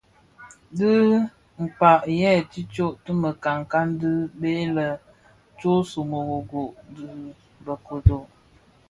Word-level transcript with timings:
A 0.89 0.91
dhikpää, 1.57 1.99
yè 2.19 2.31
tishyō 2.51 2.87
ti 3.03 3.11
mekankan 3.23 3.87
ti 3.99 4.09
bë 4.39 4.51
lè 4.75 4.87
Ntsomorogo 5.53 6.61
dhi 6.95 7.05
bë 7.65 7.73
ködő. 7.87 8.17